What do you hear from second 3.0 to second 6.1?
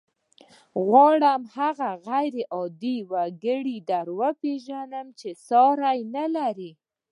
وګړی در وپېژنم چې ساری